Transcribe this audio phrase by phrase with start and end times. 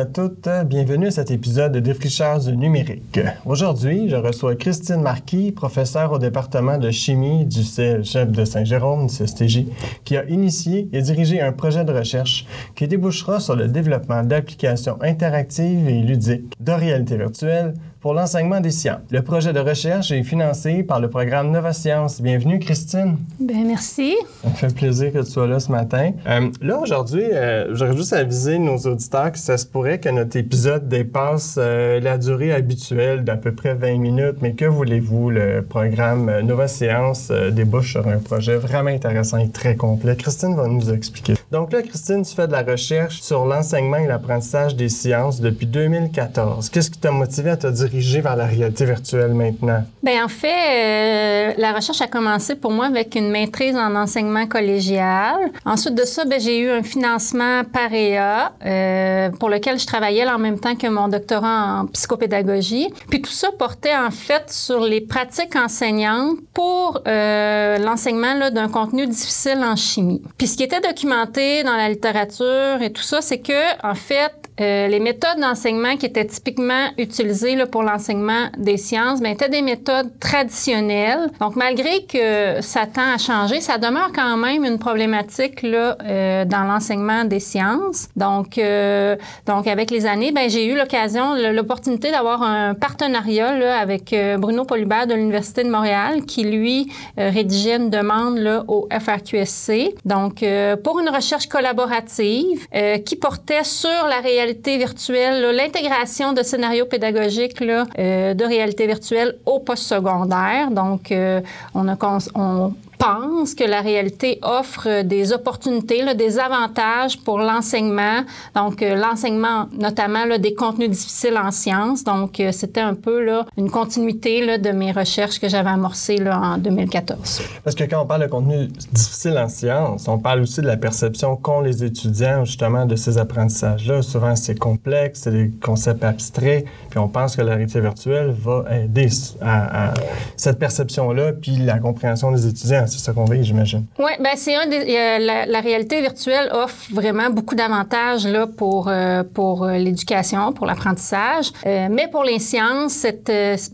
[0.00, 0.48] à toutes.
[0.64, 3.20] Bienvenue à cet épisode de Défricheurs du numérique.
[3.44, 9.66] Aujourd'hui, je reçois Christine Marquis, professeure au département de chimie du CEGEP de Saint-Jérôme, CSTJ,
[10.04, 14.96] qui a initié et dirigé un projet de recherche qui débouchera sur le développement d'applications
[15.02, 19.00] interactives et ludiques de réalité virtuelle pour l'enseignement des sciences.
[19.10, 22.22] Le projet de recherche est financé par le programme Nova Science.
[22.22, 23.18] Bienvenue, Christine.
[23.38, 24.16] Bien, merci.
[24.42, 26.12] Ça me fait plaisir que tu sois là ce matin.
[26.26, 30.36] Euh, là, aujourd'hui, euh, j'aurais juste avisé nos auditeurs que ça se pourrait que notre
[30.36, 35.62] épisode dépasse euh, la durée habituelle d'à peu près 20 minutes, mais que voulez-vous, le
[35.62, 40.16] programme euh, Nova Science débouche sur un projet vraiment intéressant et très complet.
[40.16, 41.34] Christine va nous expliquer.
[41.50, 45.66] Donc là, Christine, tu fais de la recherche sur l'enseignement et l'apprentissage des sciences depuis
[45.66, 46.70] 2014.
[46.70, 47.66] Qu'est-ce qui t'a motivé à te
[47.98, 49.84] vers la réalité virtuelle maintenant?
[50.02, 54.46] Bien, en fait, euh, la recherche a commencé pour moi avec une maîtrise en enseignement
[54.46, 55.36] collégial.
[55.64, 60.38] Ensuite de ça, ben, j'ai eu un financement PAREA euh, pour lequel je travaillais en
[60.38, 62.88] même temps que mon doctorat en psychopédagogie.
[63.08, 69.06] Puis tout ça portait en fait sur les pratiques enseignantes pour euh, l'enseignement d'un contenu
[69.06, 70.22] difficile en chimie.
[70.38, 74.32] Puis ce qui était documenté dans la littérature et tout ça, c'est que en fait,
[74.60, 79.62] euh, les méthodes d'enseignement qui étaient typiquement utilisées pour l'enseignement des sciences ben, étaient des
[79.62, 81.30] méthodes traditionnelles.
[81.40, 86.44] Donc, malgré que ça tend à changer, ça demeure quand même une problématique là, euh,
[86.44, 88.08] dans l'enseignement des sciences.
[88.16, 93.78] Donc, euh, donc avec les années, ben, j'ai eu l'occasion, l'opportunité d'avoir un partenariat là,
[93.78, 99.94] avec Bruno Polubert de l'Université de Montréal qui, lui, rédigeait une demande là, au FRQSC.
[100.04, 100.44] Donc,
[100.84, 102.66] pour une recherche collaborative
[103.04, 109.60] qui portait sur la réalité virtuelle, l'intégration de scénarios pédagogiques euh, de réalité virtuelle au
[109.60, 110.70] postsecondaire.
[110.70, 111.40] Donc, euh,
[111.74, 111.96] on a
[112.34, 118.24] on pense que la réalité offre des opportunités, des avantages pour l'enseignement.
[118.54, 122.04] Donc, euh, l'enseignement, notamment des contenus difficiles en sciences.
[122.04, 127.42] Donc, euh, c'était un peu une continuité de mes recherches que j'avais amorcées en 2014.
[127.64, 130.76] Parce que quand on parle de contenu difficile en sciences, on parle aussi de la
[130.76, 134.02] perception qu'ont les étudiants justement de ces apprentissages-là.
[134.02, 138.64] Souvent, c'est complexe, c'est des concepts abstraits, puis on pense que la réalité virtuelle va
[138.70, 139.08] aider
[139.40, 139.94] à
[140.36, 142.86] cette perception-là, puis la compréhension des étudiants.
[142.90, 143.84] C'est ça qu'on veut, j'imagine.
[143.98, 148.88] Oui, ben c'est un des, euh, la, réalité virtuelle offre vraiment beaucoup d'avantages là pour
[148.88, 153.06] euh, pour euh, l'éducation, pour l'apprentissage, mais pour les sciences,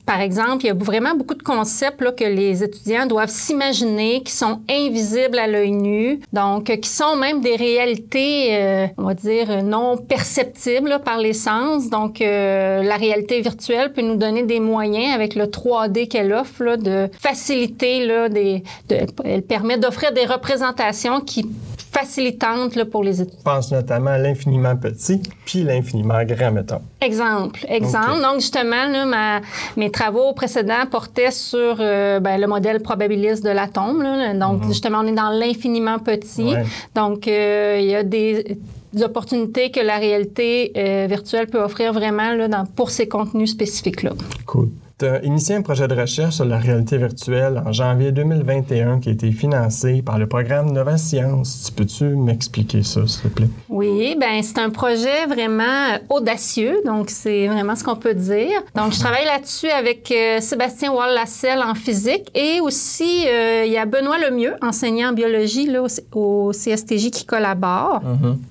[0.04, 4.22] par exemple, il y a vraiment beaucoup de concepts là, que les étudiants doivent s'imaginer
[4.22, 9.62] qui sont invisibles à l'œil nu, donc qui sont même des réalités, on va dire
[9.62, 11.88] non perceptibles par les sens.
[11.88, 17.08] Donc la réalité virtuelle peut nous donner des moyens avec le 3D qu'elle offre de
[17.18, 21.46] faciliter là, des de, elle permet d'offrir des représentations qui
[21.92, 23.38] facilitantes là, pour les étudiants.
[23.38, 26.82] Je pense notamment à l'infiniment petit, puis l'infiniment grand, mettons.
[27.00, 28.20] Exemple, exemple.
[28.22, 29.40] Donc justement, là, ma-
[29.78, 34.04] mes travaux précédents portaient sur euh, ben, le modèle probabiliste de l'atome.
[34.38, 36.54] Donc justement, on est dans l'infiniment petit.
[36.54, 36.64] Ouais.
[36.94, 38.58] Donc euh, il y a des
[38.92, 43.50] des opportunités que la réalité euh, virtuelle peut offrir vraiment là, dans- pour ces contenus
[43.50, 44.12] spécifiques-là.
[44.46, 44.68] Cool.
[45.02, 49.12] As initié un projet de recherche sur la réalité virtuelle en janvier 2021 qui a
[49.12, 51.64] été financé par le programme Nova Science.
[51.66, 53.48] Tu peux-tu m'expliquer ça, s'il te plaît?
[53.68, 58.62] Oui, ben c'est un projet vraiment euh, audacieux, donc c'est vraiment ce qu'on peut dire.
[58.74, 63.76] Donc je travaille là-dessus avec euh, Sébastien Wall-Lasselle en physique et aussi euh, il y
[63.76, 65.84] a Benoît Lemieux, enseignant en biologie là,
[66.14, 68.00] au, CSTJ qui collabore.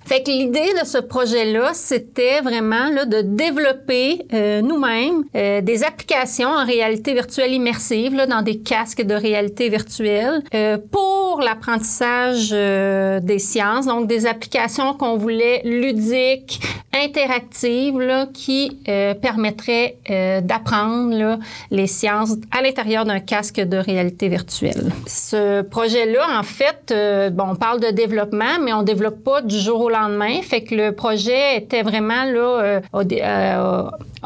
[0.06, 5.84] Fait que l'idée de ce projet-là, c'était vraiment là, de développer euh, nous-mêmes euh, des
[5.84, 12.50] applications en réalité virtuelle immersive là, dans des casques de réalité virtuelle euh, pour l'apprentissage
[12.52, 16.60] euh, des sciences, donc des applications qu'on voulait ludiques,
[16.94, 19.98] interactives, là, qui euh, permettraient
[20.42, 21.40] d'apprendre
[21.70, 24.92] les sciences à l'intérieur d'un casque de réalité virtuelle.
[25.06, 26.94] Ce projet-là, en fait,
[27.34, 30.42] bon, on parle de développement, mais on développe pas du jour au lendemain.
[30.42, 32.82] Fait que le projet était vraiment là,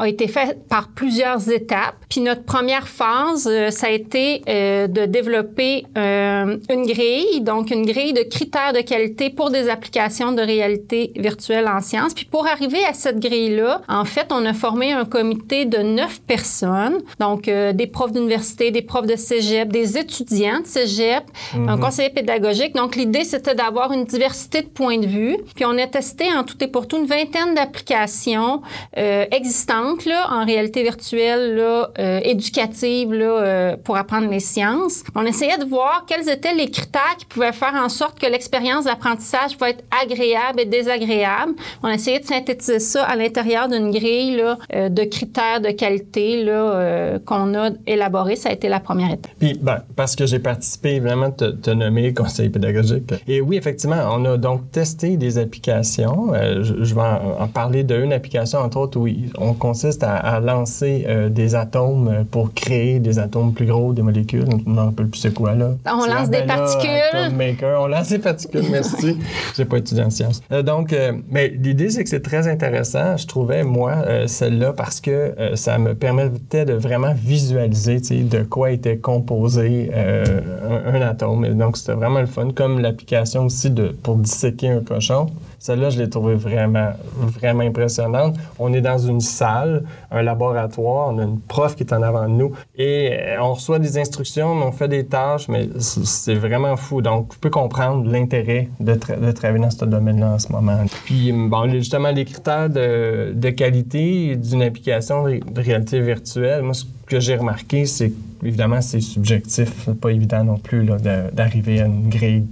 [0.00, 1.96] a été fait par plusieurs étapes.
[2.10, 7.70] Puis notre première phase, euh, ça a été euh, de développer euh, une grille, donc
[7.70, 12.12] une grille de critères de qualité pour des applications de réalité virtuelle en sciences.
[12.12, 16.20] Puis pour arriver à cette grille-là, en fait, on a formé un comité de neuf
[16.22, 21.22] personnes, donc euh, des profs d'université, des profs de cégep, des étudiants de cégep,
[21.54, 22.74] un conseiller pédagogique.
[22.74, 25.36] Donc l'idée, c'était d'avoir une diversité de points de vue.
[25.54, 28.62] Puis on a testé en tout et pour tout une vingtaine d'applications
[28.98, 35.04] euh, existantes là, en réalité virtuelle, là, euh, éducative là, euh, pour apprendre les sciences.
[35.14, 38.86] On essayait de voir quels étaient les critères qui pouvaient faire en sorte que l'expérience
[38.86, 41.52] d'apprentissage va être agréable et désagréable.
[41.82, 44.42] On essayait de synthétiser ça à l'intérieur d'une grille
[44.74, 48.36] euh, de critères de qualité là, qu'on a élaboré.
[48.36, 49.32] Ça a été la première étape.
[49.38, 53.12] Puis, ben, parce que j'ai participé, évidemment, te, te nommer conseiller pédagogique.
[53.28, 56.32] Et oui, effectivement, on a donc testé des applications.
[56.62, 59.06] Je, vais en, parler d'une application, entre autres, où
[59.36, 61.89] on consiste à, à lancer des atomes
[62.30, 64.44] pour créer des atomes plus gros, des molécules.
[64.48, 65.72] Je ne rappelle plus c'est quoi, là.
[65.86, 67.36] On lance des particules.
[67.36, 67.82] Maker.
[67.82, 69.18] On lance des particules, merci.
[69.56, 70.42] j'ai pas étudié en sciences.
[70.52, 70.94] Euh, donc,
[71.30, 75.94] mais l'idée, c'est que c'est très intéressant, je trouvais, moi, celle-là, parce que ça me
[75.94, 81.44] permettait de vraiment visualiser, de quoi était composé un, un atome.
[81.44, 85.28] Et donc, c'était vraiment le fun, comme l'application aussi de, pour disséquer un cochon.
[85.60, 88.36] Celle-là, je l'ai trouvée vraiment, vraiment impressionnante.
[88.58, 92.26] On est dans une salle, un laboratoire, on a une prof qui est en avant
[92.26, 97.02] de nous et on reçoit des instructions, on fait des tâches, mais c'est vraiment fou.
[97.02, 100.78] Donc, je peux comprendre l'intérêt de, tra de, travailler dans ce domaine-là en ce moment.
[101.04, 107.20] Puis, bon, justement, les critères de, qualité d'une application de réalité virtuelle, moi, ce que
[107.20, 109.90] j'ai remarqué, c'est évidemment, c'est subjectif.
[110.00, 110.88] Pas évident non plus
[111.34, 112.46] d'arriver à une grille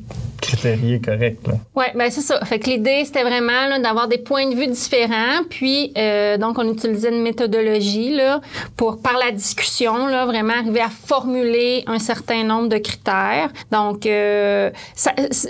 [0.48, 1.46] critériée correcte.
[1.74, 2.42] Oui, bien c'est ça.
[2.44, 5.44] Fait que l'idée, c'était vraiment d'avoir des points de vue différents.
[5.48, 8.40] Puis, euh, donc, on utilisait une méthodologie là,
[8.76, 13.50] pour, par la discussion, là, vraiment arriver à formuler un certain nombre de critères.
[13.70, 14.70] Donc, euh,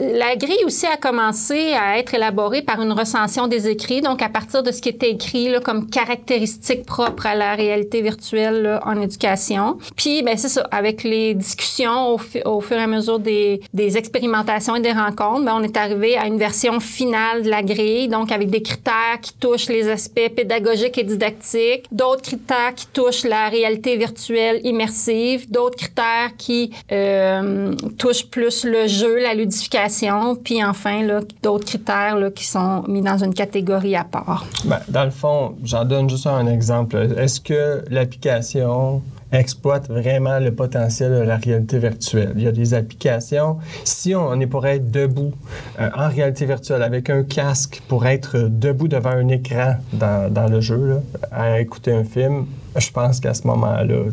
[0.00, 4.00] la grille aussi a commencé à être élaborée par une recension des écrits.
[4.00, 8.03] Donc, à partir de ce qui était écrit là, comme caractéristiques propres à la réalité
[8.03, 9.79] virtuelle là, en éducation.
[9.97, 10.67] Puis, ben c'est ça.
[10.73, 15.44] Avec les discussions au, au, fur et à mesure des, des expérimentations et des rencontres,
[15.44, 19.20] ben on est arrivé à une version finale de la grille, donc avec des critères
[19.20, 25.50] qui touchent les aspects pédagogiques et didactiques, d'autres critères qui touchent la réalité virtuelle immersive,
[25.50, 31.06] d'autres critères qui euh, touchent plus le jeu, la ludification, puis enfin
[31.43, 34.46] d'autres critères qui sont mis dans une catégorie à part.
[34.64, 36.96] Ben, dans le fond, j'en donne juste un exemple.
[37.17, 39.02] Est-ce que l'application
[39.32, 42.32] exploite vraiment le potentiel de la réalité virtuelle.
[42.36, 43.58] Il y a des applications.
[43.84, 45.32] Si on est pour être debout
[45.78, 50.48] euh, en réalité virtuelle avec un casque pour être debout devant un écran dans, dans
[50.48, 52.46] le jeu, à écouter un film,
[52.76, 54.12] je pense qu'à ce moment-là,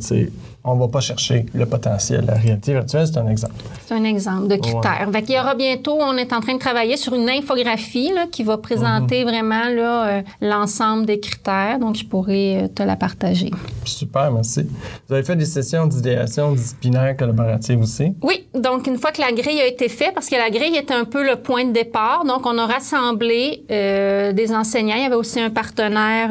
[0.65, 2.25] on va pas chercher le potentiel.
[2.25, 3.55] La réalité virtuelle, c'est un exemple.
[3.85, 5.09] C'est un exemple de critères.
[5.13, 5.23] Ouais.
[5.27, 8.43] Il y aura bientôt, on est en train de travailler sur une infographie là, qui
[8.43, 9.31] va présenter mm -hmm.
[9.31, 11.77] vraiment euh, l'ensemble des critères.
[11.79, 13.51] Donc, je pourrais euh, te la partager.
[13.85, 14.61] Super, merci.
[15.07, 18.07] Vous avez fait des sessions d'idéation disciplinaire collaborative aussi?
[18.21, 18.37] Oui.
[18.53, 21.05] Donc, une fois que la grille a été faite, parce que la grille est un
[21.13, 23.41] peu le point de départ, donc on a rassemblé
[23.71, 24.97] euh, des enseignants.
[25.01, 26.29] Il y avait aussi un partenaire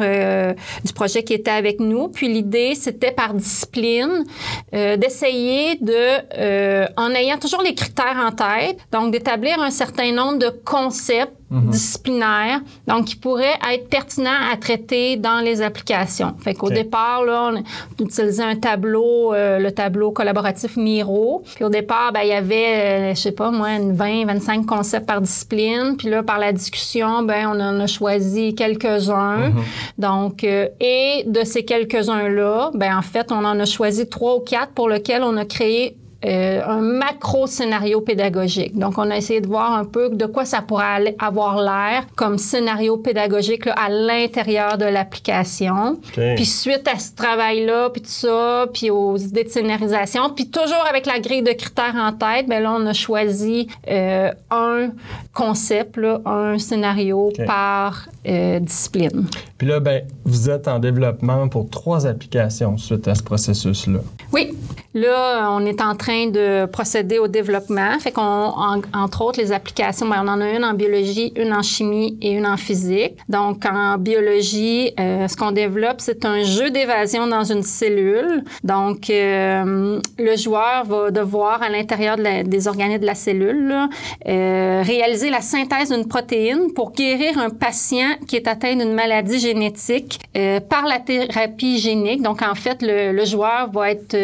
[0.87, 2.03] du projet qui était avec nous.
[2.09, 4.24] Puis l'idée, c'était par discipline
[4.73, 5.93] euh, d'essayer de,
[6.37, 11.34] euh, en ayant toujours les critères en tête, donc d'établir un certain nombre de concepts
[11.55, 11.71] Mm -hmm.
[11.71, 16.33] disciplinaires, donc qui pourraient être pertinents à traiter dans les applications.
[16.43, 16.83] Fait qu'au okay.
[16.83, 21.43] départ, là, on utilisait un tableau, euh, le tableau collaboratif Miro.
[21.55, 25.05] Puis au départ, ben, il y avait, euh, je sais pas moi, 20, 25 concepts
[25.05, 25.95] par discipline.
[25.97, 29.49] Puis là, par la discussion, ben, on en a choisi quelques-uns.
[29.49, 30.01] Mm -hmm.
[30.07, 34.41] Donc, euh, et de ces quelques-uns-là, ben, en fait, on en a choisi trois ou
[34.41, 38.77] quatre pour lesquels on a créé euh, un macro scénario pédagogique.
[38.77, 42.37] Donc, on a essayé de voir un peu de quoi ça pourrait avoir l'air comme
[42.37, 45.99] scénario pédagogique là, à l'intérieur de l'application.
[46.09, 46.35] Okay.
[46.35, 50.85] Puis suite à ce travail-là, puis tout ça, puis aux idées de scénarisation, puis toujours
[50.89, 54.89] avec la grille de critères en tête, bien là, on a choisi euh, un
[55.33, 57.45] concept, là, un scénario okay.
[57.45, 59.27] par euh, discipline.
[59.57, 63.99] Puis là, ben, vous êtes en développement pour trois applications suite à ce processus-là.
[64.31, 64.53] Oui.
[64.95, 67.99] Là, on est en train de procéder au développement.
[67.99, 71.53] Fait qu'on, en, entre autres, les applications, ben, on en a une en biologie, une
[71.53, 73.17] en chimie et une en physique.
[73.27, 78.45] Donc, en biologie, euh, ce qu'on développe, c'est un jeu d'évasion dans une cellule.
[78.63, 83.89] Donc, euh, le joueur va devoir, à l'intérieur de des organes de la cellule, là,
[84.29, 89.39] euh, réaliser la synthèse d'une protéine pour guérir un patient qui est atteint d'une maladie
[89.39, 92.21] génétique euh, par la thérapie génique.
[92.21, 94.15] Donc, en fait, le, le joueur va être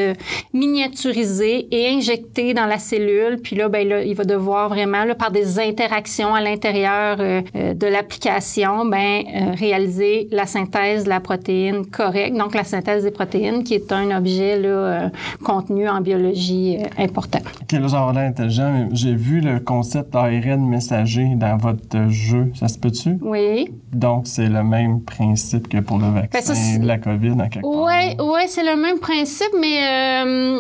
[0.62, 3.40] miniaturisé et injecté dans la cellule.
[3.42, 7.42] Puis là, ben, là il va devoir vraiment, là, par des interactions à l'intérieur euh,
[7.74, 12.38] de l'application, ben, euh, réaliser la synthèse de la protéine correcte.
[12.38, 15.10] Donc, la synthèse des protéines, qui est un objet là, euh,
[15.44, 17.40] contenu en biologie important.
[17.68, 18.90] Quel genre d'intelligent.
[18.92, 22.52] J'ai vu le concept ARN messager dans votre jeu.
[22.54, 23.18] Ça se peut-tu?
[23.22, 23.70] Oui.
[23.94, 27.50] Donc, c'est le même principe que pour le vaccin ben, ça, de la COVID, en
[27.50, 30.51] quelque Oui, oui, c'est le même principe, mais euh,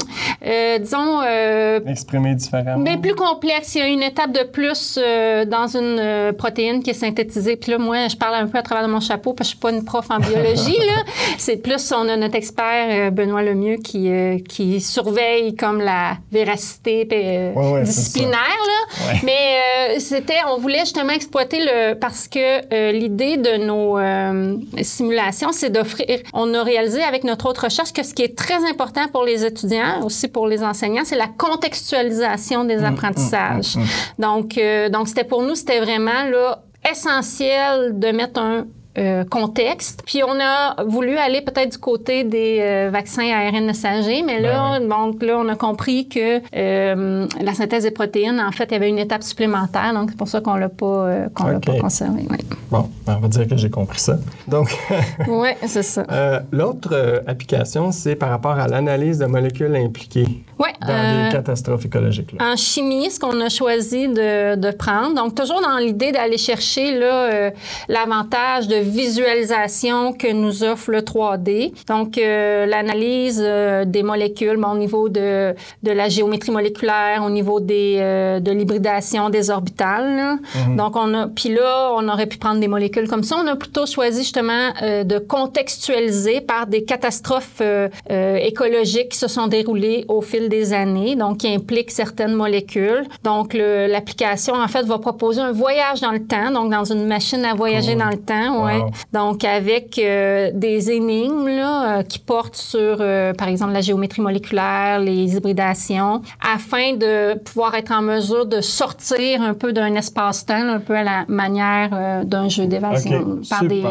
[0.80, 1.22] disons...
[1.26, 2.84] Euh, Exprimé différemment.
[2.84, 3.76] Mais plus complexe.
[3.76, 7.56] Il y a une étape de plus euh, dans une euh, protéine qui est synthétisée.
[7.56, 9.58] Puis là, moi, je parle un peu à travers de mon chapeau parce que je
[9.58, 10.78] suis pas une prof en biologie.
[10.78, 11.04] là.
[11.38, 16.18] C'est plus, on a notre expert euh, Benoît Lemieux qui, euh, qui surveille comme la
[16.32, 18.38] véracité euh, Ouais, ouais, c'est disciplinaire.
[18.38, 19.08] Là.
[19.14, 19.20] Ouais.
[19.24, 22.40] Mais euh, c'était, on voulait justement exploiter le parce que
[22.74, 26.20] euh, l'idée de nos euh, simulations, c'est d'offrir.
[26.34, 29.46] On a réalisé avec notre autre recherche que ce qui est très important pour les
[29.46, 33.76] étudiants, aussi pour les enseignants, c'est la contextualisation Mmh, des apprentissages.
[34.20, 36.60] Donc, euh, donc c'était pour nous, c'était vraiment là
[36.90, 38.66] essentiel de mettre un
[38.98, 40.04] euh, contexte.
[40.06, 44.80] Puis on a voulu aller peut-être du côté des euh, vaccins ARN messager, mais là,
[44.80, 48.74] Ben donc là, on a compris que euh, la synthèse des protéines, en fait, il
[48.74, 51.80] y avait une étape supplémentaire, donc c'est pour ça qu'on l'a pas, qu'on l'a pas
[51.80, 52.26] conservé.
[52.30, 52.38] Oui,
[52.70, 54.18] Bon, ben, on va dire que j'ai compris ça.
[54.48, 54.78] Donc,
[55.28, 56.44] ouais, c'est ça.
[56.52, 60.74] l'autre application, c'est par rapport à l'analyse de molécules impliquées Ouais.
[60.82, 62.32] dans euh, des catastrophes écologiques.
[62.34, 62.52] là.
[62.52, 67.00] en chimie, ce qu'on a choisi de, de prendre, donc toujours dans l'idée d'aller chercher
[67.02, 67.50] euh,
[67.90, 71.74] l'avantage de visualisation que nous offre le 3D.
[71.88, 75.54] Donc, euh, l'analyse euh, des molécules bon, au niveau de,
[75.84, 80.16] de la géométrie moléculaire, au niveau des, euh, de l'hybridation des orbitales.
[80.16, 80.38] là.
[80.76, 83.38] Donc, on a, puis là, on aurait pu prendre des molécules comme ça.
[83.44, 89.18] On a plutôt choisi justement euh, de contextualiser par des catastrophes euh, euh, écologiques qui
[89.18, 93.06] se sont déroulées au fil des années, donc qui impliquent certaines molécules.
[93.24, 97.44] Donc, l'application, en fait, va proposer un voyage dans le temps, donc dans une machine
[97.46, 98.02] à voyager Cool.
[98.04, 98.80] dans le temps, ouais.
[98.80, 98.92] Wow.
[99.14, 104.22] Donc, avec euh, des énigmes là, euh, qui portent sur, euh, par exemple, la géométrie
[104.22, 106.22] moléculaire, les hybridations,
[106.56, 111.04] afin de pouvoir être en mesure de sortir un peu d'un espace-temps, un peu à
[111.04, 113.84] la manière d'un jeu d'évasion, Ok, par, des,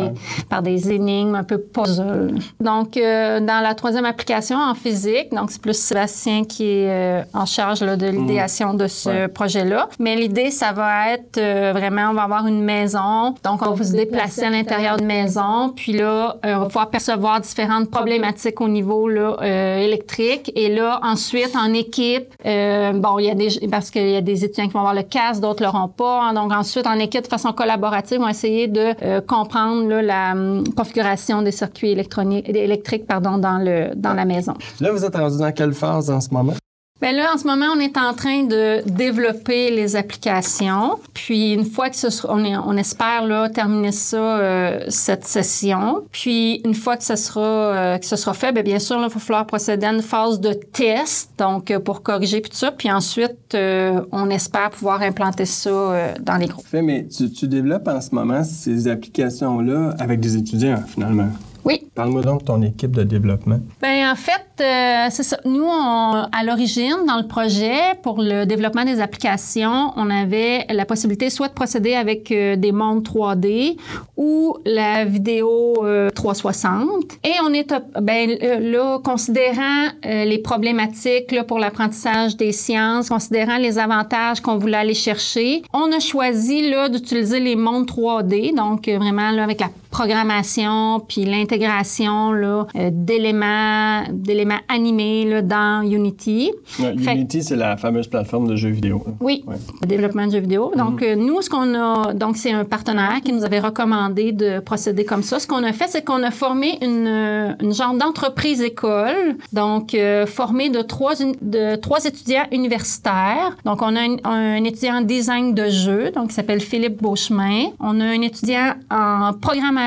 [0.48, 2.34] par des énigmes un peu puzzle.
[2.60, 7.46] Donc, dans la troisième application en physique, donc c'est plus Sébastien qui est euh, en
[7.46, 9.28] charge là, de l'idéation de ce Ouais.
[9.28, 9.88] projet-là.
[9.98, 13.34] Mais l'idée, ça va être euh, vraiment, on va avoir une maison.
[13.44, 15.72] Donc, on va se déplacer à l'intérieur d'une maison.
[15.74, 20.52] Puis là, euh, on va pouvoir percevoir différentes problématiques au niveau là, euh, électrique.
[20.54, 24.20] Et là, ensuite, en équipe, euh, bon, il y a des, parce qu'il y a
[24.20, 26.32] des étudiants qui vont avoir le casque, d'autres l'auront pas.
[26.34, 30.32] Donc, ensuite, en équipe, de façon collaborative, on va essayer de euh, comprendre là, la
[30.32, 34.54] hum, configuration des circuits électroniques, électriques pardon, dans, le, dans la maison.
[34.80, 36.54] Là, vous êtes rendu dans quelle phase en ce moment?
[37.02, 40.98] Bien là, en ce moment, on est en train de développer les applications.
[41.14, 45.24] Puis une fois que ce sera, on, est- on espère là, terminer ça euh, cette
[45.24, 46.02] session.
[46.12, 49.06] Puis une fois que ce sera, euh, que ce sera fait, bien, bien sûr, là,
[49.08, 52.58] il va falloir procéder à une phase de test, donc euh, pour corriger puis tout
[52.58, 52.70] ça.
[52.70, 56.66] Puis ensuite, euh, on espère pouvoir implanter ça euh, dans les groupes.
[56.66, 61.28] Fait, mais tu, tu développes en ce moment ces applications-là avec des étudiants, finalement?
[61.64, 61.82] Oui.
[61.94, 63.58] Parle-moi donc de ton équipe de développement.
[63.82, 65.38] Ben en fait, euh, c'est ça.
[65.44, 70.84] Nous, on- à l'origine, dans le projet, pour le développement des applications, on avait la
[70.84, 73.76] possibilité soit de procéder avec euh, des mondes 3D
[74.16, 76.88] ou la vidéo euh, 360.
[77.24, 83.56] Et on est, ben euh, là, considérant les problématiques là, pour l'apprentissage des sciences, considérant
[83.58, 88.88] les avantages qu'on voulait aller chercher, on a choisi là d'utiliser les mondes 3D, donc
[88.88, 96.52] vraiment là avec la programmation puis l'intégration là euh, d'éléments d'éléments animés là, dans Unity.
[96.78, 99.04] Ouais, Unity, c'est la fameuse plateforme de jeux vidéo.
[99.20, 99.56] Oui, Ouais.
[99.82, 100.72] le développement de jeux vidéo.
[100.76, 104.60] Donc, euh, nous, ce qu'on a, donc c'est un partenaire qui nous avait recommandé de
[104.60, 105.38] procéder comme ça.
[105.38, 109.94] Ce qu'on a fait, c'est qu'on a formé une, euh, une genre d'entreprise école, donc
[109.94, 113.56] euh, formée de trois, de trois étudiants universitaires.
[113.64, 117.70] Donc, on a un, un étudiant en design de jeu, donc qui s'appelle Philippe Beauchemin.
[117.80, 119.79] On a un étudiant en programmation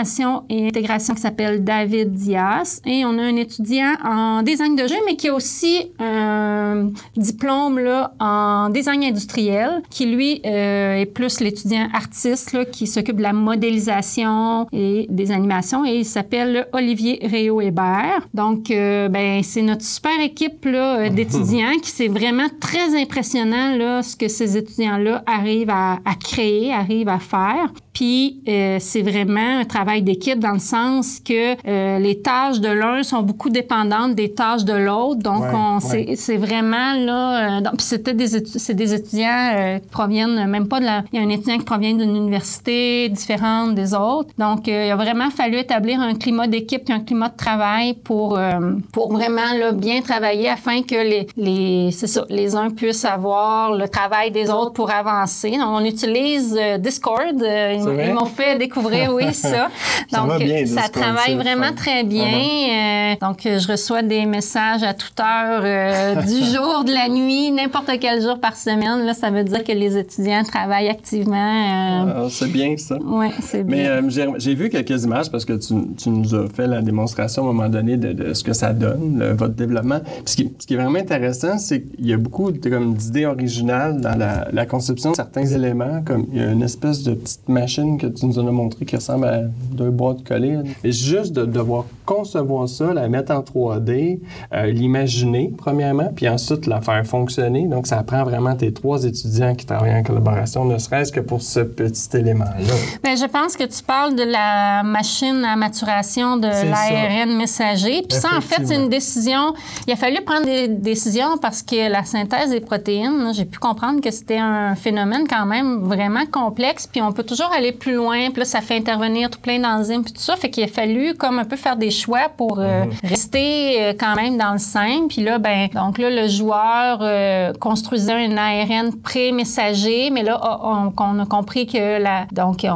[0.49, 2.81] et intégration qui s'appelle David Diaz.
[2.85, 7.79] Et on a un étudiant en design de jeu, mais qui a aussi un diplôme
[7.79, 13.21] là, en design industriel, qui lui euh, est plus l'étudiant artiste là, qui s'occupe de
[13.21, 15.85] la modélisation et des animations.
[15.85, 18.27] Et il s'appelle Olivier Réau Hébert.
[18.33, 23.75] Donc, euh, ben, c'est notre super équipe là, euh, d'étudiants qui c'est vraiment très impressionnant
[23.75, 27.71] là, ce que ces étudiants-là arrivent à, à créer, arrivent à faire.
[27.93, 32.69] Puis euh, c'est vraiment un travail d'équipe dans le sens que euh, les tâches de
[32.69, 35.21] l'un sont beaucoup dépendantes des tâches de l'autre.
[35.21, 36.15] Donc Ouais, on ouais.
[36.15, 37.57] c'est vraiment là.
[37.57, 41.03] euh, donc, puis c'était des c'est des étudiants euh, qui proviennent même pas de la.
[41.11, 44.29] Il y a un étudiant qui provient d'une université différente des autres.
[44.37, 47.93] Donc euh, il a vraiment fallu établir un climat d'équipe puis un climat de travail
[47.93, 52.69] pour euh, pour vraiment là, bien travailler afin que les les c'est ça les uns
[52.69, 55.51] puissent avoir le travail des autres pour avancer.
[55.51, 57.41] Donc, on utilise euh, Discord.
[57.87, 59.69] Euh, ils m'ont fait découvrir, oui, ça.
[60.11, 62.23] Donc, ça, bien, ça travaille vraiment très bien.
[62.23, 67.51] Euh, donc, je reçois des messages à toute heure euh, du jour, de la nuit,
[67.51, 69.05] n'importe quel jour par semaine.
[69.05, 72.05] Là, ça veut dire que les étudiants travaillent activement.
[72.15, 72.97] Ah, c'est bien ça.
[73.01, 74.01] Oui, c'est bien.
[74.01, 77.49] Mais j'ai vu quelques images parce que tu, tu, nous as fait la démonstration à
[77.49, 79.99] un moment donné de, ce que ça donne, votre développement.
[80.25, 84.17] ce, qui, ce, qui, est vraiment intéressant, c'est qu'il y a beaucoup d'idées originales dans
[84.17, 87.72] la, la, conception de certains éléments, comme il y a une espèce de petite machine
[87.99, 90.59] que tu nous as montré qui ressemble à deux boîtes collées.
[90.83, 94.19] Et juste de devoir concevoir ça, la mettre en 3D,
[94.53, 97.67] euh, l'imaginer premièrement, puis ensuite la faire fonctionner.
[97.67, 101.41] Donc, ça prend vraiment tes trois étudiants qui travaillent en collaboration, ne serait-ce que pour
[101.41, 102.73] ce petit élément-là.
[103.03, 108.03] Bien, je pense que tu parles de la machine à maturation de l'ARN messager.
[108.07, 109.53] Puis ça, en fait, c'est une décision.
[109.87, 114.01] Il a fallu prendre des décisions parce que la synthèse des protéines, j'ai pu comprendre
[114.01, 116.87] que c'était un phénomène quand même vraiment complexe.
[116.87, 118.29] Puis on peut toujours aller plus loin.
[118.29, 120.35] Puis là, ça fait intervenir tout plein d'enzymes puis tout ça.
[120.35, 122.91] Fait qu'il a fallu comme un peu faire des choix pour euh, mhm.
[123.03, 125.07] rester euh, quand même dans le simple.
[125.09, 131.19] Puis là, ben donc là, le joueur euh, construisait un ARN pré-messager, mais là, on,
[131.19, 132.69] a compris que la, donc il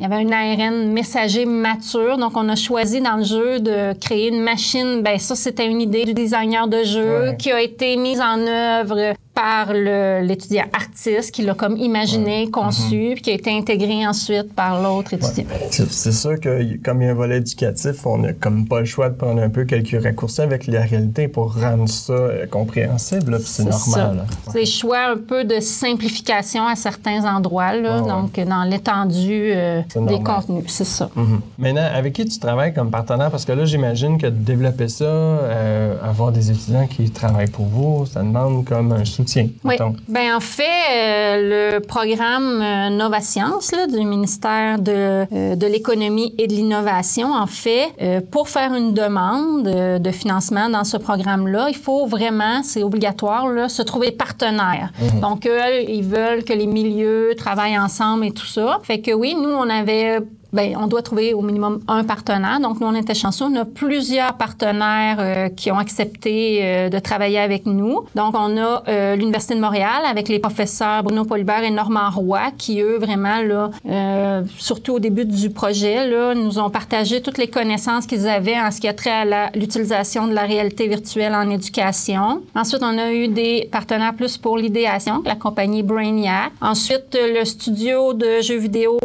[0.00, 2.18] y avait un ARN messager mature.
[2.18, 5.02] Donc on a choisi dans le jeu de créer une machine.
[5.02, 9.14] Ben ça, c'était une idée du designer de jeu qui a été mise en œuvre
[9.34, 13.12] par l'étudiant artiste qui l'a comme imaginé, conçu, mm-hmm.
[13.14, 15.44] puis qui a été intégré ensuite par l'autre étudiant.
[15.70, 18.86] C'est sûr que comme il y a un volet éducatif, on n'a comme pas le
[18.86, 23.38] choix de prendre un peu quelques raccourcis avec la réalité pour rendre ça euh, compréhensible,
[23.38, 24.24] puis c'est normal.
[24.52, 30.22] C'est choix un peu de simplification à certains endroits, là, donc dans l'étendue euh, des
[30.22, 31.10] contenus, c'est ça.
[31.16, 31.38] Mm-hmm.
[31.58, 33.30] Maintenant, avec qui tu travailles comme partenaire?
[33.30, 37.66] Parce que là, j'imagine que de développer ça, euh, avoir des étudiants qui travaillent pour
[37.66, 39.76] vous, ça demande comme un soutien oui.
[40.08, 40.62] Bien, en fait,
[40.92, 47.32] euh, le programme euh, Nova Science du ministère de, euh, de l'économie et de l'innovation,
[47.32, 47.88] en fait,
[48.30, 53.68] pour faire une demande de financement dans ce programme-là, il faut vraiment, c'est obligatoire, là,
[53.68, 54.92] se trouver partenaire.
[55.00, 55.20] Mhm.
[55.20, 58.80] Donc, eux, ils veulent que les milieux travaillent ensemble et tout ça.
[58.82, 60.20] Fait que oui, nous, on avait
[60.54, 62.60] Bien, on doit trouver au minimum un partenaire.
[62.60, 63.46] Donc, nous, on était chanceux.
[63.46, 68.04] On a plusieurs partenaires euh, qui ont accepté euh, de travailler avec nous.
[68.14, 72.52] Donc, on a euh, l'Université de Montréal avec les professeurs Bruno Polibert et Normand Roy
[72.56, 78.06] qui, eux, vraiment, là, surtout au début du projet, nous ont partagé toutes les connaissances
[78.06, 82.42] qu'ils avaient en ce qui a trait à l'utilisation de la réalité virtuelle en éducation.
[82.54, 86.52] Ensuite, on a eu des partenaires plus pour l'idéation, la compagnie Brainiac.
[86.60, 89.00] Ensuite, le studio de jeux vidéo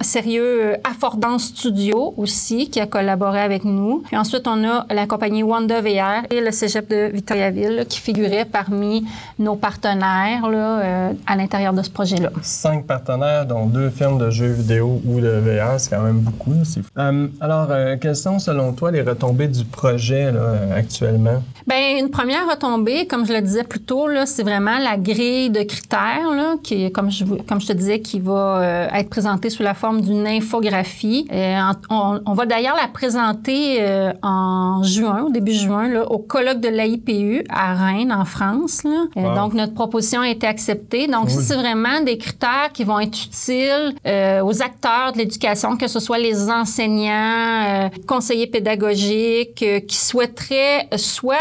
[0.00, 4.02] sérieux euh, Affordance Studio aussi, qui a collaboré avec nous.
[4.06, 8.44] Puis ensuite, on a la compagnie Wanda VR et le cégep de Victoriaville qui figuraient
[8.44, 9.04] parmi
[9.38, 12.30] nos partenaires là, euh, à l'intérieur de ce projet-là.
[12.42, 16.54] Cinq partenaires, dont deux firmes de jeux vidéo ou de VR, c'est quand même beaucoup.
[16.98, 17.68] Euh, alors,
[18.00, 20.32] quelles sont, selon toi, les retombées du projet
[20.74, 21.42] actuellement?
[21.66, 25.62] Bien, une première retombée, comme je le disais plus tôt, c'est vraiment la grille de
[25.62, 29.74] critères, là, qui, comme je, comme je te disais, qui va être présentée sous la
[29.74, 31.26] forme d'une infographie.
[31.32, 31.58] Euh,
[31.90, 36.68] on, va d'ailleurs la présenter euh, en juin, au début juin, là, au colloque de
[36.68, 38.82] l'AIPU à Rennes, en France.
[38.84, 41.06] Euh, donc, notre proposition a été acceptée.
[41.06, 46.00] Donc, c'est vraiment des critères qui vont être utiles aux acteurs de l'éducation, que ce
[46.00, 51.36] soit les enseignants, conseillers pédagogiques, qui souhaiteraient soit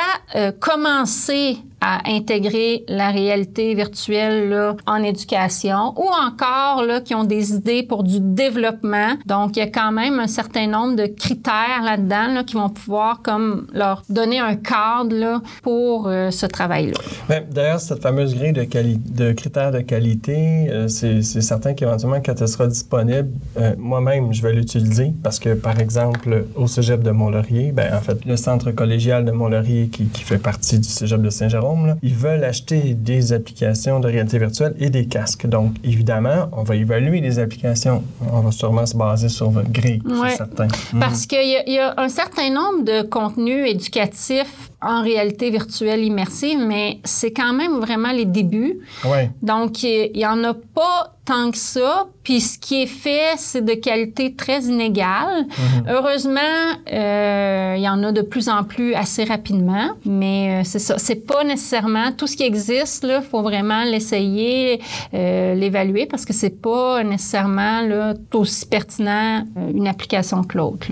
[0.60, 8.04] commencer à intégrer la réalité virtuelle en éducation ou encore qui ont des idées pour
[8.04, 9.15] du développement.
[9.26, 12.69] Donc, il y a quand même un certain nombre de critères là-dedans là, qui vont
[12.69, 13.22] pouvoir
[13.74, 16.93] leur donner un cadre pour euh, ce travail-là.
[17.28, 18.65] Ben, d'ailleurs, cette fameuse grille de,
[19.12, 24.41] de critères de qualité, euh, c'est certain qu'éventuellement, quand elle sera disponible, euh, moi-même, je
[24.41, 28.72] vais l'utiliser parce que, par exemple, au cégep de Mont-Laurier, ben, en fait, le centre
[28.72, 33.34] collégial de Mont-Laurier qui, qui fait partie du cégep de Saint-Jérôme, ils veulent acheter des
[33.34, 35.48] applications de réalité virtuelle et des casques.
[35.48, 38.04] Donc, évidemment, on va évaluer les applications.
[38.32, 40.68] On va sûrement se baser sur votre grille, c'est certain.
[41.00, 41.28] Parce mhm.
[41.28, 47.32] qu'il y, a un certain nombre de contenus éducatifs en réalité virtuelle immersive, mais c'est
[47.32, 48.80] quand même vraiment les débuts.
[49.06, 49.32] Ouais.
[49.42, 52.08] Donc, il n'y en a pas tant que ça.
[52.24, 55.46] Puis ce qui est fait, c'est de qualité très inégale.
[55.48, 55.84] Mhm.
[55.90, 56.40] Heureusement,
[56.92, 60.98] euh, il y en a de plus en plus assez rapidement, mais euh, c'est ça.
[60.98, 63.04] C'est pas nécessairement tout ce qui existe.
[63.04, 64.82] Là, faut vraiment l'essayer,
[65.14, 70.88] euh, l'évaluer parce que c'est pas nécessairement là, aussi pertinent euh, une application que l'autre.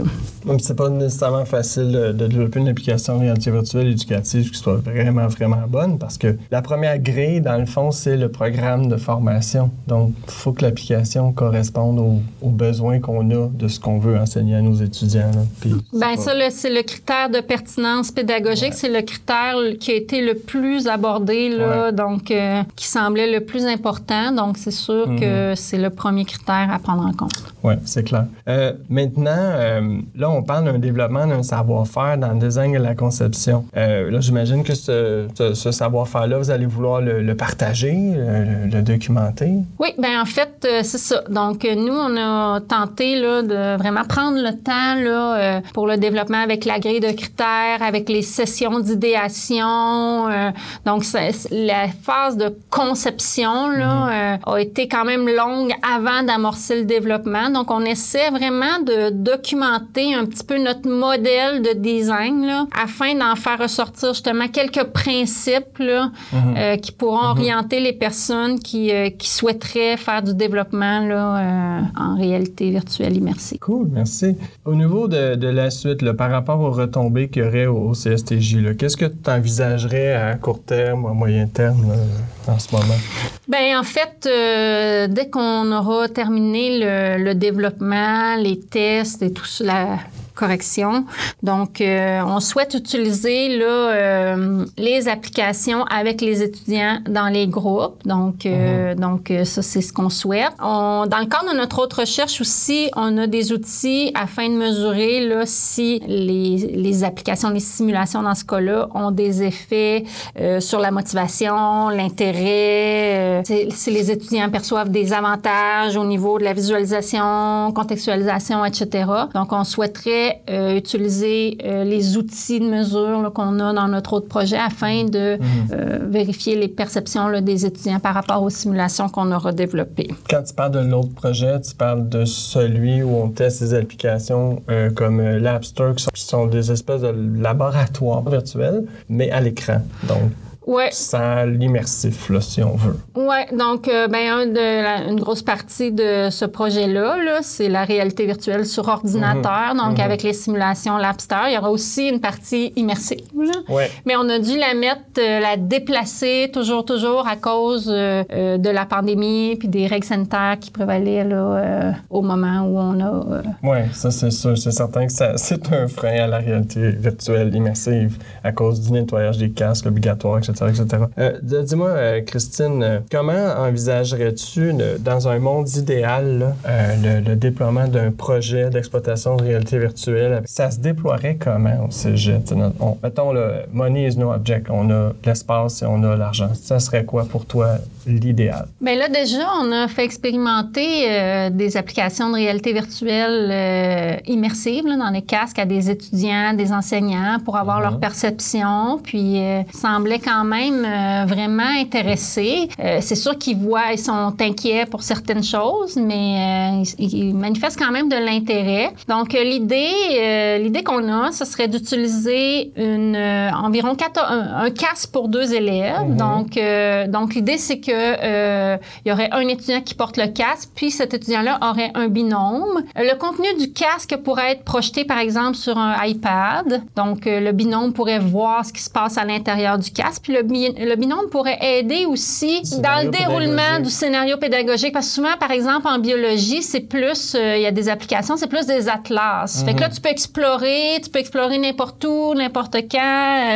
[0.59, 5.27] C'est pas nécessairement facile de, de développer une application réalité virtuelle éducative qui soit vraiment,
[5.27, 9.71] vraiment bonne parce que la première grille, dans le fond, c'est le programme de formation.
[9.87, 14.17] Donc, il faut que l'application correspondent aux, aux besoins qu'on a de ce qu'on veut
[14.17, 15.29] enseigner à nos étudiants.
[15.59, 18.73] Puis Ben pas- ça, le- c'est le critère de pertinence pédagogique.
[18.73, 21.91] C'est le critère qui a été le plus abordé, là, Ouais.
[21.91, 24.31] donc euh, qui semblait le plus important.
[24.31, 27.31] Donc, c'est sûr que c'est le premier critère à prendre en compte.
[27.63, 28.25] Oui, c'est clair.
[28.47, 32.95] Euh, maintenant, euh, là, on parle d'un développement d'un savoir-faire dans le design et la
[32.95, 33.65] conception.
[33.75, 38.81] Là, j'imagine que ce, ce- ce savoir-faire-là, vous allez vouloir le, le partager, le, le
[38.81, 39.51] documenter.
[39.79, 41.23] Oui, ben en fait, c'est ça.
[41.29, 45.87] Donc, euh, nous, on a tenté là, de vraiment prendre le temps là, euh, pour
[45.87, 50.29] le développement avec la grille de critères, avec les sessions d'idéation.
[50.29, 50.51] euh,
[50.85, 51.03] donc,
[51.51, 57.49] la phase de conception là, euh, a été quand même longue avant d'amorcer le développement.
[57.49, 63.15] Donc, on essaie vraiment de documenter un petit peu notre modèle de design là, afin
[63.15, 69.29] d'en faire ressortir justement quelques principes là, euh, qui pourront orienter les personnes qui, qui
[69.29, 73.59] souhaiteraient faire du développement là, euh, en réalité virtuelle immersive.
[73.59, 74.35] Cool, merci.
[74.65, 77.89] Au niveau de, de la suite, là, par rapport aux retombées qu'il y aurait au,
[77.89, 82.59] au CSTJ, là, qu'est-ce que tu envisagerais à court terme, à moyen terme, là, en
[82.59, 82.99] ce moment?
[83.47, 89.45] Ben en fait, euh, dès qu'on aura terminé le, le développement, les tests et tout
[89.45, 89.99] ça, la
[90.33, 91.05] correction,
[91.43, 98.01] donc euh, on souhaite utiliser là, euh, les applications avec les étudiants dans les groupes.
[98.05, 100.51] Donc, euh, donc euh, ça c'est ce qu'on souhaite.
[100.61, 104.55] On, dans le cadre de notre autre recherche aussi, on a des outils afin de
[104.55, 110.03] mesurer là, si les, les applications, les simulations dans ce cas-là ont des effets
[110.39, 116.37] euh, sur la motivation, l'intérêt, euh, si si les étudiants perçoivent des avantages au niveau
[116.37, 119.05] de la visualisation, contextualisation, etc.
[119.33, 124.27] Donc, on souhaiterait euh, utiliser euh, les outils de mesure qu'on a dans notre autre
[124.27, 125.37] projet afin de
[125.71, 130.09] euh, vérifier les perceptions là, des étudiants par rapport aux simulations qu'on aura développées.
[130.29, 134.61] Quand tu parles de l'autre projet, tu parles de celui où on teste des applications
[134.95, 135.21] comme
[135.61, 139.81] Store, qui sont, qui sont des espèces de laboratoires virtuels, mais à l'écran.
[140.07, 140.31] Donc,
[140.71, 140.89] Ouais.
[140.91, 142.97] sans l'immersif, là, si on veut.
[143.15, 147.67] Ouais, donc euh, ben un de la- une grosse partie de ce projet-là, là, c'est
[147.69, 151.35] la réalité virtuelle sur ordinateur, donc avec les simulations Labster.
[151.47, 153.19] Il y aura aussi une partie immersive.
[153.37, 153.51] là.
[153.69, 153.89] Ouais.
[154.05, 158.57] Mais on a dû la mettre, euh, la déplacer toujours, toujours à cause euh, euh,
[158.57, 163.41] de la pandémie puis des règles sanitaires qui prévalaient là, au moment où on a.
[163.63, 164.57] Oui, ça c'est sûr.
[164.57, 168.91] C'est certain que ça, c'est un frein à la réalité virtuelle immersive à cause du
[168.91, 170.60] nettoyage des casques obligatoires, etc.
[170.69, 170.85] etc.
[171.17, 177.35] Euh, Dis-moi, euh, Christine, euh, comment envisagerais-tu, dans un monde idéal, là, euh, le, le
[177.35, 180.41] déploiement d'un projet d'exploitation de réalité virtuelle?
[180.45, 182.41] Ça se déploierait comment au cégep?
[182.79, 184.67] On- mettons, le money is no object.
[184.69, 186.49] On a l'espace et on a l'argent.
[186.53, 187.75] Ça serait quoi pour toi
[188.07, 188.65] l'idéal?
[188.81, 194.85] Bien là, déjà, on a fait expérimenter euh, des applications de réalité virtuelle euh, immersive
[194.87, 198.99] là, dans les casques à des étudiants, des enseignants pour avoir leur perception.
[199.03, 202.69] Puis, euh, ils semblaient quand même euh, vraiment intéressés.
[202.79, 207.35] Euh, c'est sûr qu'ils voient, ils sont inquiets pour certaines choses, mais euh, ils, ils
[207.35, 208.91] manifestent quand même de l'intérêt.
[209.07, 215.27] Donc, l'idée, l'idée qu'on a, ce serait d'utiliser une environ quatre- un, un casque pour
[215.27, 216.15] deux élèves.
[216.15, 218.75] Donc, euh, donc l'idée, c'est que
[219.05, 222.83] il y aurait un étudiant qui porte le casque, puis cet étudiant-là aurait un binôme.
[222.95, 226.83] Le contenu du casque pourrait être projeté, par exemple, sur un iPad.
[226.95, 230.23] Donc, le binôme pourrait voir ce qui se passe à l'intérieur du casque.
[230.23, 234.93] Puis le, bi- le binôme pourrait aider aussi dans le déroulement du scénario pédagogique.
[234.93, 238.37] Parce que souvent, par exemple, en biologie, c'est plus, euh, il y a des applications,
[238.37, 239.63] c'est plus des atlas.
[239.65, 242.99] Fait que là, tu peux explorer, tu peux explorer n'importe où, n'importe quand,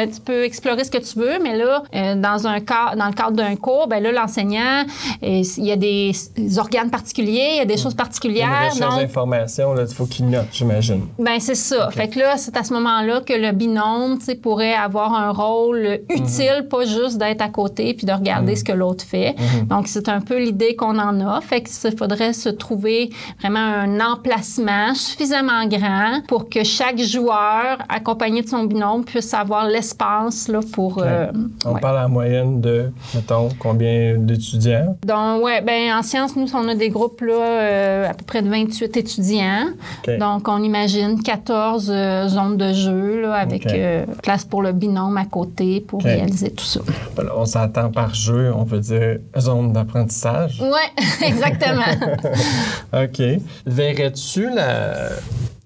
[0.03, 3.07] euh, tu peux explorer ce que tu veux, mais là, euh, dans un cas, dans
[3.07, 4.83] le cadre d'un cours, ben là, l'enseignant,
[5.21, 8.49] il y a des, des organes particuliers, il y a des choses Une particulières.
[8.71, 11.05] recherche donc, d'information, là, il faut qu'il note, j'imagine.
[11.19, 11.89] ben c'est ça.
[11.91, 15.31] Fait que là, c'est à ce moment-là que le binôme, tu sais, pourrait avoir un
[15.31, 19.35] rôle utile, pas juste d'être à côté puis de regarder ce que l'autre fait.
[19.69, 21.41] Donc c'est un peu l'idée qu'on en a.
[21.41, 27.77] Fait que il faudrait se trouver vraiment un emplacement suffisamment grand pour que chaque joueur,
[27.89, 30.99] accompagné de son binôme, puisse avoir l'espace là pour.
[31.01, 31.27] euh,
[31.65, 31.79] On ouais.
[31.79, 34.95] parle en moyenne de, mettons, combien d'étudiants?
[35.05, 38.41] Donc, ouais, ben en sciences, nous, on a des groupes là, euh, à peu près
[38.41, 39.67] de 28 étudiants.
[40.19, 43.67] Donc, on imagine 14 euh, zones de jeu là, avec
[44.23, 46.81] place pour le binôme à côté pour réaliser tout ça.
[47.15, 50.61] Voilà, on s'entend par jeu, on veut dire zone d'apprentissage.
[50.61, 51.83] Ouais, exactement.
[52.93, 53.41] OK.
[53.65, 55.09] Verrais-tu la...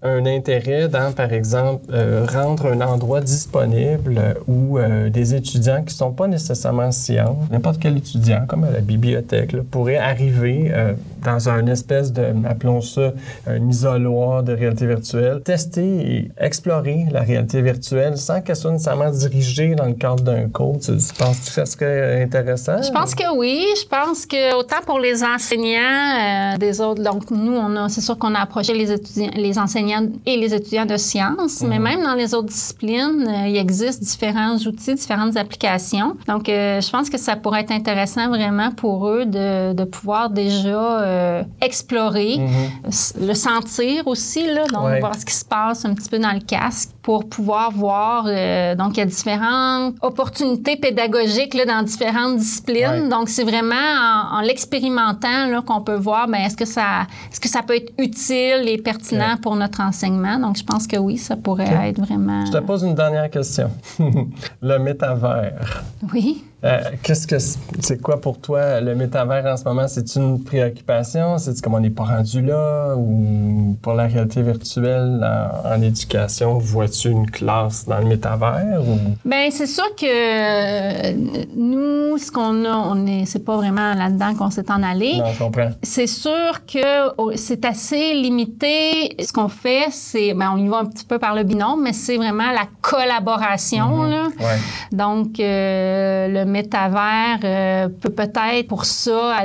[0.01, 5.93] un intérêt dans, par exemple, euh, rendre un endroit disponible où euh, des étudiants qui
[5.93, 10.71] ne sont pas nécessairement sciences, n'importe quel étudiant, comme à la bibliothèque, là, pourrait arriver
[10.71, 13.12] euh, dans un espèce de, appelons ça,
[13.45, 19.12] un isoloir de réalité virtuelle, tester et explorer la réalité virtuelle sans qu'elle soit nécessairement
[19.12, 20.79] dirigée dans le cadre d'un cours.
[20.79, 22.81] Tu, tu penses que ça serait intéressant?
[22.81, 23.65] Je pense que oui.
[23.75, 27.59] Je pense que autant pour les enseignants des autres, donc nous,
[27.89, 28.89] c'est sûr qu'on a approché les
[29.35, 29.88] les enseignants
[30.25, 34.56] et les étudiants de sciences, mais même dans les autres disciplines, euh, il existe différents
[34.58, 36.15] outils, différentes applications.
[36.28, 40.30] Donc, euh, je pense que ça pourrait être intéressant vraiment pour eux de, de pouvoir
[40.30, 42.39] déjà euh, explorer,
[42.88, 44.99] s- le sentir aussi, là, donc Ouais.
[44.99, 48.26] voir ce qui se passe un petit peu dans le casque pour pouvoir voir.
[48.28, 53.06] euh, donc, il y a différentes opportunités pédagogiques là, dans différentes disciplines.
[53.06, 53.10] Ouais.
[53.10, 57.39] Donc, c'est vraiment en, en l'expérimentant là, qu'on peut voir ben, est-ce que, ça, est-ce
[57.39, 60.38] que ça peut être utile et pertinent pour notre enseignement?
[60.38, 62.45] Donc, je pense que oui, ça pourrait être vraiment.
[62.45, 63.72] Je te pose une dernière question.
[64.62, 65.84] le métavers.
[66.13, 66.43] Oui.
[66.63, 69.88] Euh, qu'est-ce que c'est quoi pour toi le métavers en ce moment?
[69.88, 71.38] C'est une préoccupation?
[71.38, 72.95] C'est comme on n'est pas rendu là?
[72.98, 75.26] Ou pour la réalité virtuelle
[75.65, 78.82] en, en éducation, vois-tu une classe dans le métavers?
[78.82, 78.98] Ou...
[79.24, 81.13] Ben c'est sûr que euh,
[81.56, 85.17] nous, ce qu'on a, on est, c'est pas vraiment là-dedans qu'on s'est en allé.
[85.17, 85.69] Non, je comprends.
[85.82, 89.15] C'est sûr que oh, c'est assez limité.
[89.24, 91.93] Ce qu'on fait, c'est, ben, on y va un petit peu par le binôme, mais
[91.93, 94.04] c'est vraiment la collaboration.
[94.04, 94.28] là.
[94.39, 94.58] Ouais.
[94.91, 99.35] Donc, euh, le métavers euh, peut peut-être pour ça,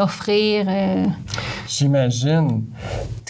[0.00, 0.66] offrir.
[0.68, 1.04] euh,
[1.68, 2.64] J'imagine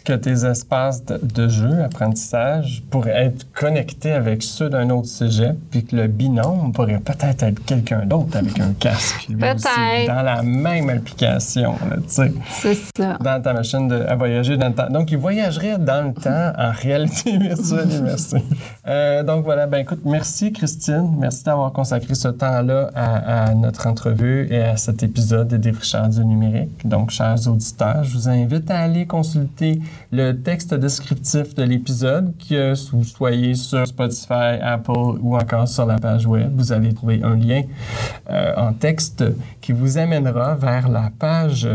[0.05, 5.57] que tes espaces de, de jeu, apprentissage, pourraient être connectés avec ceux d'un autre cégep,
[5.71, 9.27] puis que le binôme pourrait peut-être être quelqu'un d'autre avec un casque.
[9.29, 10.07] Peut-être.
[10.07, 12.33] Dans la même application, tu sais.
[12.51, 13.19] c'est ça.
[13.21, 14.90] dans ta machine de, à voyager dans le temps.
[14.90, 18.43] Donc, il voyagerait dans le temps en réalité virtuelle immersive.
[18.87, 19.67] Euh, donc, voilà.
[19.67, 21.17] Ben, écoute, merci, Christine.
[21.19, 26.09] Merci d'avoir consacré ce temps-là à, à notre entrevue et à cet épisode des Défricheurs
[26.09, 26.87] du numérique.
[26.87, 29.81] Donc, chers auditeurs, je vous invite à aller consulter
[30.12, 35.98] le texte descriptif de l'épisode, que vous soyez sur Spotify, Apple ou encore sur la
[35.98, 36.52] page web.
[36.57, 37.62] Vous allez trouver un lien
[38.30, 39.24] euh, en texte
[39.61, 41.66] qui vous amènera vers la page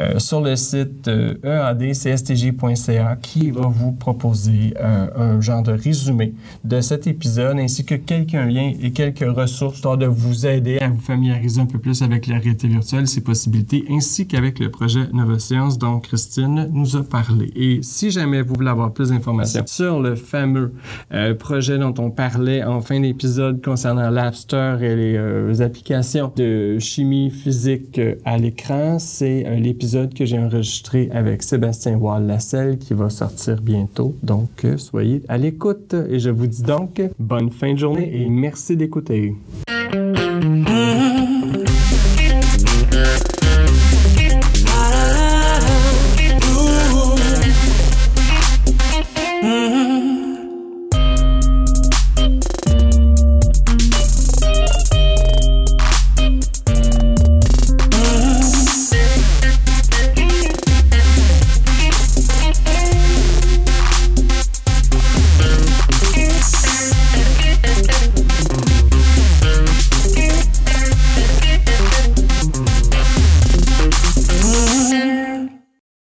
[0.00, 6.80] euh, sur le site euh, eadcstj.ca qui va vous proposer un genre de résumé de
[6.80, 11.00] cet épisode ainsi que quelques liens et quelques ressources histoire de vous aider à vous
[11.00, 15.78] familiariser un peu plus avec la réalité virtuelle, ses possibilités, ainsi qu'avec le projet Novosciences
[15.78, 17.52] dont Christine nous a parlé.
[17.56, 20.72] Et si jamais vous voulez avoir plus d'informations sur le fameux
[21.12, 26.78] euh, projet dont on parlait en fin d'épisode concernant l'Appster et les euh, applications de
[26.78, 33.08] chimie physique euh, à l'écran, c'est l'épisode que j'ai enregistré avec Sébastien Wall-Lasselle qui va
[33.08, 34.14] sortir bientôt.
[34.22, 38.76] Donc, soyez à l'écoute et je vous dis donc bonne fin de journée et merci
[38.76, 39.34] d'écouter.